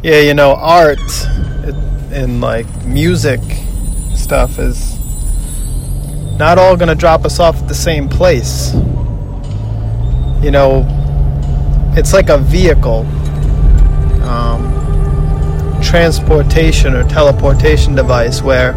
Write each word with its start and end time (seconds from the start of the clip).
Yeah, 0.00 0.20
you 0.20 0.32
know, 0.32 0.54
art 0.54 1.00
and 2.12 2.40
like 2.40 2.66
music 2.84 3.40
stuff 4.14 4.60
is 4.60 4.96
not 6.38 6.56
all 6.56 6.76
going 6.76 6.88
to 6.88 6.94
drop 6.94 7.24
us 7.24 7.40
off 7.40 7.60
at 7.60 7.66
the 7.66 7.74
same 7.74 8.08
place. 8.08 8.72
You 10.40 10.52
know, 10.52 10.86
it's 11.96 12.12
like 12.12 12.28
a 12.28 12.38
vehicle, 12.38 13.00
um, 14.22 14.62
transportation 15.82 16.94
or 16.94 17.02
teleportation 17.02 17.96
device 17.96 18.40
where 18.40 18.76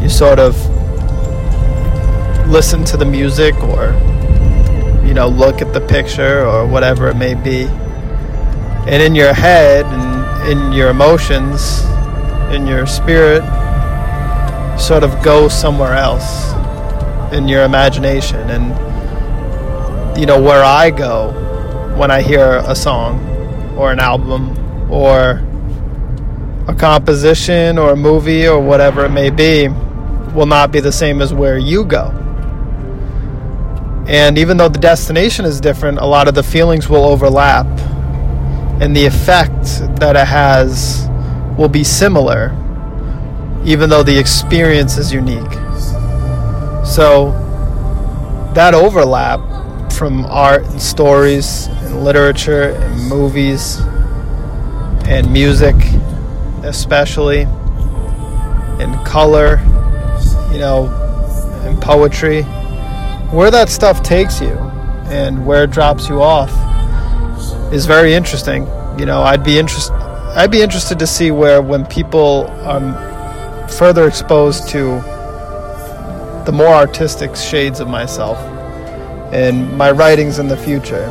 you 0.00 0.08
sort 0.08 0.38
of 0.38 0.56
listen 2.48 2.82
to 2.86 2.96
the 2.96 3.04
music 3.04 3.54
or, 3.62 3.92
you 5.06 5.12
know, 5.12 5.28
look 5.28 5.60
at 5.60 5.74
the 5.74 5.82
picture 5.82 6.46
or 6.46 6.66
whatever 6.66 7.08
it 7.08 7.16
may 7.16 7.34
be. 7.34 7.68
And 8.86 9.02
in 9.02 9.14
your 9.14 9.32
head 9.34 9.84
and 9.86 10.50
in 10.50 10.72
your 10.72 10.90
emotions, 10.90 11.82
in 12.52 12.66
your 12.66 12.86
spirit, 12.86 13.42
sort 14.78 15.02
of 15.02 15.22
go 15.22 15.48
somewhere 15.48 15.94
else 15.94 16.52
in 17.32 17.48
your 17.48 17.64
imagination. 17.64 18.48
And, 18.50 20.18
you 20.18 20.26
know, 20.26 20.40
where 20.40 20.64
I 20.64 20.90
go 20.90 21.32
when 21.96 22.10
I 22.10 22.22
hear 22.22 22.62
a 22.64 22.74
song 22.74 23.18
or 23.76 23.92
an 23.92 24.00
album 24.00 24.56
or 24.90 25.44
a 26.68 26.74
composition 26.74 27.78
or 27.78 27.92
a 27.92 27.96
movie 27.96 28.46
or 28.46 28.60
whatever 28.60 29.04
it 29.04 29.10
may 29.10 29.30
be 29.30 29.68
will 30.34 30.46
not 30.46 30.70
be 30.70 30.80
the 30.80 30.92
same 30.92 31.20
as 31.20 31.34
where 31.34 31.58
you 31.58 31.84
go. 31.84 32.10
And 34.06 34.38
even 34.38 34.56
though 34.56 34.68
the 34.68 34.78
destination 34.78 35.44
is 35.44 35.60
different, 35.60 35.98
a 35.98 36.06
lot 36.06 36.28
of 36.28 36.34
the 36.34 36.42
feelings 36.42 36.88
will 36.88 37.04
overlap. 37.04 37.66
And 38.80 38.94
the 38.94 39.04
effect 39.06 39.64
that 39.98 40.16
it 40.16 40.26
has 40.26 41.08
will 41.58 41.68
be 41.68 41.82
similar 41.82 42.54
even 43.64 43.90
though 43.90 44.02
the 44.02 44.16
experience 44.16 44.96
is 44.96 45.12
unique. 45.12 45.52
So 46.86 47.32
that 48.54 48.72
overlap 48.72 49.40
from 49.92 50.24
art 50.26 50.64
and 50.64 50.80
stories 50.80 51.66
and 51.66 52.02
literature 52.02 52.70
and 52.70 53.08
movies 53.08 53.78
and 55.06 55.30
music, 55.32 55.74
especially, 56.62 57.42
and 58.80 58.94
color, 59.04 59.60
you 60.52 60.58
know, 60.58 60.86
and 61.64 61.80
poetry, 61.82 62.42
where 63.32 63.50
that 63.50 63.68
stuff 63.68 64.02
takes 64.02 64.40
you 64.40 64.56
and 65.10 65.44
where 65.44 65.64
it 65.64 65.70
drops 65.70 66.08
you 66.08 66.22
off 66.22 66.52
is 67.72 67.86
very 67.86 68.14
interesting. 68.14 68.66
You 68.98 69.06
know, 69.06 69.22
I'd 69.22 69.44
be 69.44 69.58
interested. 69.58 69.94
I'd 69.94 70.50
be 70.50 70.62
interested 70.62 70.98
to 70.98 71.06
see 71.06 71.30
where 71.30 71.62
when 71.62 71.86
people 71.86 72.46
are 72.64 73.68
further 73.68 74.06
exposed 74.06 74.68
to 74.70 75.00
the 76.44 76.52
more 76.52 76.68
artistic 76.68 77.36
shades 77.36 77.80
of 77.80 77.88
myself 77.88 78.38
and 79.32 79.76
my 79.76 79.90
writings 79.90 80.38
in 80.38 80.48
the 80.48 80.56
future 80.56 81.04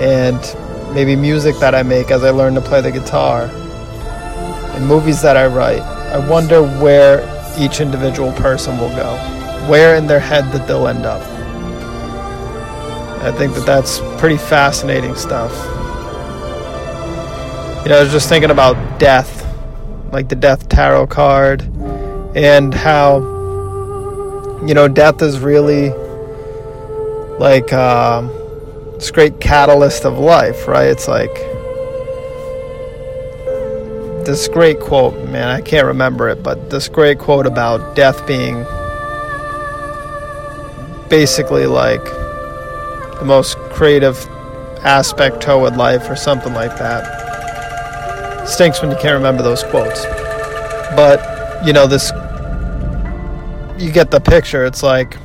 and 0.00 0.94
maybe 0.94 1.16
music 1.16 1.56
that 1.58 1.74
I 1.74 1.82
make 1.82 2.10
as 2.10 2.22
I 2.22 2.30
learn 2.30 2.54
to 2.54 2.60
play 2.60 2.80
the 2.80 2.92
guitar 2.92 3.50
and 4.74 4.86
movies 4.86 5.20
that 5.22 5.36
I 5.36 5.46
write. 5.46 5.80
I 5.80 6.28
wonder 6.28 6.62
where 6.62 7.22
each 7.58 7.80
individual 7.80 8.32
person 8.32 8.78
will 8.78 8.94
go, 8.94 9.16
where 9.68 9.96
in 9.96 10.06
their 10.06 10.20
head 10.20 10.44
that 10.52 10.66
they'll 10.68 10.86
end 10.86 11.04
up. 11.04 11.22
I 13.22 13.32
think 13.32 13.54
that 13.54 13.64
that's 13.64 14.00
pretty 14.18 14.36
fascinating 14.36 15.14
stuff. 15.14 15.52
You 17.84 17.90
know, 17.90 17.98
I 17.98 18.02
was 18.02 18.12
just 18.12 18.28
thinking 18.28 18.50
about 18.50 18.98
death 18.98 19.42
like 20.12 20.28
the 20.28 20.36
death 20.36 20.68
tarot 20.68 21.06
card, 21.06 21.62
and 22.36 22.72
how 22.72 23.20
you 24.66 24.74
know 24.74 24.86
death 24.86 25.22
is 25.22 25.40
really 25.40 25.88
like 27.38 27.72
uh, 27.72 28.20
this 28.92 29.10
great 29.10 29.40
catalyst 29.40 30.04
of 30.04 30.18
life, 30.18 30.68
right? 30.68 30.86
It's 30.86 31.08
like 31.08 31.34
this 34.26 34.46
great 34.48 34.78
quote, 34.78 35.14
man. 35.30 35.48
I 35.48 35.62
can't 35.62 35.86
remember 35.86 36.28
it, 36.28 36.42
but 36.42 36.70
this 36.70 36.88
great 36.88 37.18
quote 37.18 37.46
about 37.46 37.96
death 37.96 38.24
being 38.26 38.64
basically 41.08 41.66
like 41.66 42.04
the 43.22 43.28
most 43.28 43.56
creative 43.70 44.18
aspect 44.82 45.40
toward 45.40 45.76
life, 45.76 46.10
or 46.10 46.16
something 46.16 46.52
like 46.54 46.76
that 46.76 47.22
stinks 48.48 48.82
when 48.82 48.90
you 48.90 48.96
can't 48.96 49.14
remember 49.14 49.40
those 49.40 49.62
quotes. 49.62 50.04
But, 50.96 51.64
you 51.64 51.72
know, 51.72 51.86
this, 51.86 52.10
you 53.80 53.92
get 53.92 54.10
the 54.10 54.20
picture. 54.20 54.64
It's 54.64 54.82
like, 54.82 55.16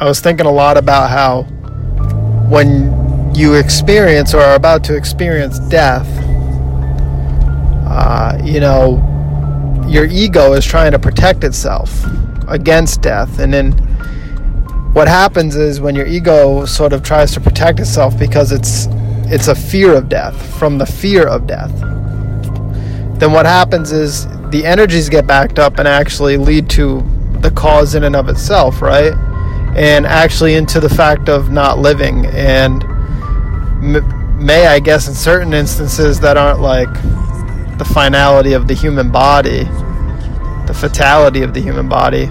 I 0.00 0.06
was 0.06 0.20
thinking 0.20 0.46
a 0.46 0.50
lot 0.50 0.78
about 0.78 1.10
how 1.10 1.42
when 2.48 3.34
you 3.34 3.54
experience 3.54 4.32
or 4.32 4.40
are 4.40 4.54
about 4.54 4.82
to 4.84 4.96
experience 4.96 5.58
death, 5.58 6.08
uh, 7.86 8.38
you 8.42 8.60
know, 8.60 9.02
your 9.86 10.06
ego 10.06 10.54
is 10.54 10.64
trying 10.64 10.92
to 10.92 10.98
protect 10.98 11.44
itself 11.44 12.02
against 12.48 13.02
death. 13.02 13.38
And 13.38 13.52
then 13.52 13.85
what 14.96 15.08
happens 15.08 15.56
is 15.56 15.78
when 15.78 15.94
your 15.94 16.06
ego 16.06 16.64
sort 16.64 16.94
of 16.94 17.02
tries 17.02 17.30
to 17.30 17.38
protect 17.38 17.80
itself 17.80 18.18
because 18.18 18.50
it's 18.50 18.86
it's 19.26 19.46
a 19.48 19.54
fear 19.54 19.92
of 19.92 20.08
death, 20.08 20.34
from 20.58 20.78
the 20.78 20.86
fear 20.86 21.28
of 21.28 21.46
death, 21.46 21.70
then 23.18 23.30
what 23.30 23.44
happens 23.44 23.92
is 23.92 24.26
the 24.48 24.64
energies 24.64 25.10
get 25.10 25.26
backed 25.26 25.58
up 25.58 25.78
and 25.78 25.86
actually 25.86 26.38
lead 26.38 26.70
to 26.70 27.04
the 27.40 27.50
cause 27.50 27.94
in 27.94 28.04
and 28.04 28.16
of 28.16 28.30
itself, 28.30 28.80
right? 28.80 29.12
And 29.76 30.06
actually 30.06 30.54
into 30.54 30.80
the 30.80 30.88
fact 30.88 31.28
of 31.28 31.50
not 31.50 31.78
living. 31.78 32.24
And 32.28 32.82
may, 34.42 34.66
I 34.66 34.80
guess, 34.80 35.08
in 35.08 35.14
certain 35.14 35.52
instances 35.52 36.20
that 36.20 36.38
aren't 36.38 36.60
like 36.60 36.90
the 37.76 37.84
finality 37.92 38.54
of 38.54 38.66
the 38.66 38.72
human 38.72 39.12
body, 39.12 39.64
the 40.66 40.74
fatality 40.74 41.42
of 41.42 41.52
the 41.52 41.60
human 41.60 41.86
body, 41.86 42.30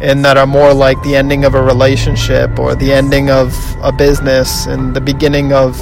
and 0.00 0.24
that 0.24 0.36
are 0.36 0.46
more 0.46 0.72
like 0.72 1.00
the 1.02 1.16
ending 1.16 1.44
of 1.44 1.54
a 1.54 1.62
relationship 1.62 2.58
or 2.58 2.74
the 2.74 2.92
ending 2.92 3.30
of 3.30 3.54
a 3.82 3.92
business 3.92 4.66
and 4.66 4.94
the 4.94 5.00
beginning 5.00 5.52
of 5.52 5.76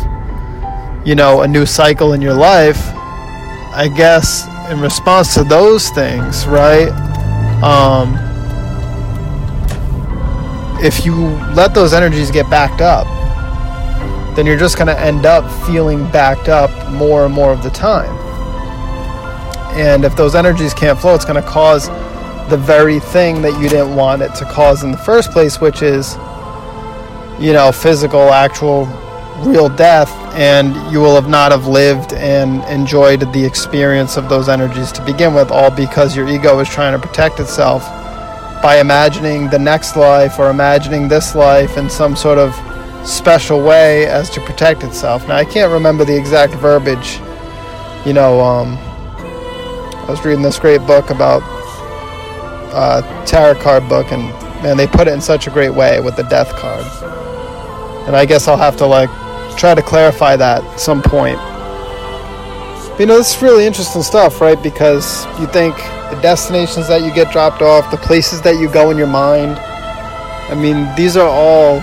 you 1.06 1.14
know, 1.14 1.42
a 1.42 1.48
new 1.48 1.64
cycle 1.64 2.14
in 2.14 2.20
your 2.20 2.34
life, 2.34 2.80
I 3.72 3.88
guess 3.96 4.44
in 4.68 4.80
response 4.80 5.34
to 5.34 5.44
those 5.44 5.88
things, 5.90 6.44
right? 6.48 6.88
Um, 7.62 8.16
if 10.84 11.06
you 11.06 11.14
let 11.54 11.74
those 11.74 11.92
energies 11.92 12.32
get 12.32 12.50
backed 12.50 12.80
up, 12.80 13.06
then 14.34 14.46
you're 14.46 14.58
just 14.58 14.76
going 14.76 14.88
to 14.88 15.00
end 15.00 15.26
up 15.26 15.48
feeling 15.64 16.10
backed 16.10 16.48
up 16.48 16.90
more 16.90 17.24
and 17.24 17.32
more 17.32 17.52
of 17.52 17.62
the 17.62 17.70
time. 17.70 18.10
And 19.78 20.04
if 20.04 20.16
those 20.16 20.34
energies 20.34 20.74
can't 20.74 20.98
flow, 20.98 21.14
it's 21.14 21.24
going 21.24 21.40
to 21.40 21.48
cause 21.48 21.88
the 22.48 22.56
very 22.56 23.00
thing 23.00 23.42
that 23.42 23.60
you 23.60 23.68
didn't 23.68 23.94
want 23.94 24.22
it 24.22 24.34
to 24.36 24.44
cause 24.44 24.82
in 24.82 24.92
the 24.92 24.98
first 24.98 25.30
place, 25.32 25.60
which 25.60 25.82
is, 25.82 26.14
you 27.40 27.52
know, 27.52 27.72
physical, 27.72 28.32
actual 28.32 28.86
real 29.44 29.68
death 29.68 30.10
and 30.34 30.74
you 30.92 31.00
will 31.00 31.14
have 31.14 31.28
not 31.28 31.52
have 31.52 31.66
lived 31.66 32.12
and 32.14 32.62
enjoyed 32.64 33.20
the 33.32 33.44
experience 33.44 34.16
of 34.16 34.28
those 34.28 34.48
energies 34.48 34.90
to 34.92 35.04
begin 35.04 35.34
with 35.34 35.50
all 35.50 35.70
because 35.70 36.16
your 36.16 36.28
ego 36.28 36.58
is 36.58 36.68
trying 36.68 36.98
to 36.98 37.06
protect 37.06 37.38
itself 37.38 37.82
by 38.62 38.78
imagining 38.80 39.48
the 39.50 39.58
next 39.58 39.96
life 39.96 40.38
or 40.38 40.50
imagining 40.50 41.06
this 41.08 41.34
life 41.34 41.76
in 41.76 41.90
some 41.90 42.16
sort 42.16 42.38
of 42.38 42.54
special 43.06 43.62
way 43.62 44.06
as 44.06 44.30
to 44.30 44.40
protect 44.40 44.82
itself. 44.82 45.28
Now 45.28 45.36
i 45.36 45.44
can't 45.44 45.70
remember 45.70 46.04
the 46.04 46.16
exact 46.16 46.54
verbiage 46.54 47.18
you 48.06 48.12
know 48.14 48.40
um, 48.40 48.78
i 48.78 50.06
was 50.08 50.24
reading 50.24 50.42
this 50.42 50.58
great 50.58 50.80
book 50.86 51.10
about 51.10 51.42
uh, 52.72 53.24
tarot 53.24 53.60
card 53.60 53.88
book 53.88 54.12
and 54.12 54.22
man 54.62 54.76
they 54.76 54.86
put 54.86 55.08
it 55.08 55.12
in 55.12 55.20
such 55.20 55.46
a 55.46 55.50
great 55.50 55.74
way 55.74 56.00
with 56.00 56.16
the 56.16 56.24
death 56.24 56.54
card 56.56 56.84
and 58.06 58.16
i 58.16 58.24
guess 58.24 58.48
i'll 58.48 58.56
have 58.56 58.76
to 58.76 58.86
like 58.86 59.10
try 59.56 59.74
to 59.74 59.82
clarify 59.82 60.36
that 60.36 60.62
at 60.62 60.80
some 60.80 61.02
point. 61.02 61.38
But, 62.92 63.00
you 63.00 63.06
know, 63.06 63.18
this 63.18 63.36
is 63.36 63.42
really 63.42 63.66
interesting 63.66 64.02
stuff, 64.02 64.40
right? 64.40 64.60
Because 64.62 65.26
you 65.40 65.46
think 65.46 65.76
the 66.10 66.18
destinations 66.22 66.88
that 66.88 67.02
you 67.02 67.12
get 67.12 67.32
dropped 67.32 67.62
off, 67.62 67.90
the 67.90 67.96
places 67.96 68.42
that 68.42 68.58
you 68.60 68.70
go 68.70 68.90
in 68.90 68.96
your 68.96 69.06
mind. 69.06 69.58
I 70.48 70.54
mean, 70.54 70.88
these 70.96 71.16
are 71.16 71.28
all 71.28 71.78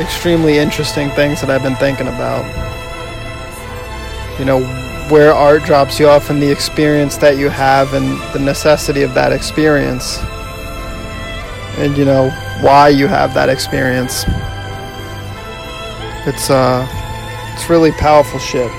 extremely 0.00 0.58
interesting 0.58 1.10
things 1.10 1.40
that 1.40 1.50
I've 1.50 1.62
been 1.62 1.76
thinking 1.76 2.06
about. 2.06 2.44
You 4.38 4.44
know, 4.44 4.60
where 5.10 5.32
art 5.32 5.64
drops 5.64 5.98
you 5.98 6.08
off 6.08 6.30
and 6.30 6.40
the 6.42 6.50
experience 6.50 7.16
that 7.18 7.36
you 7.36 7.48
have 7.48 7.94
and 7.94 8.18
the 8.32 8.38
necessity 8.38 9.02
of 9.02 9.14
that 9.14 9.32
experience. 9.32 10.18
And, 11.78 11.96
you 11.96 12.04
know, 12.04 12.30
why 12.60 12.88
you 12.88 13.06
have 13.08 13.34
that 13.34 13.48
experience 13.48 14.24
it's 16.24 16.50
uh, 16.50 16.86
It's 17.54 17.68
really 17.68 17.90
powerful 17.92 18.38
shit. 18.38 18.70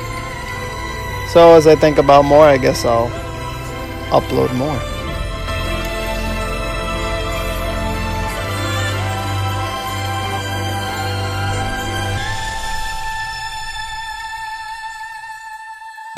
So 1.33 1.55
as 1.55 1.67
I 1.67 1.75
think 1.75 1.97
about 1.97 2.23
more, 2.23 2.45
I 2.45 2.57
guess 2.57 2.85
I'll 2.85 3.09
upload 4.11 4.55
more. 4.55 4.92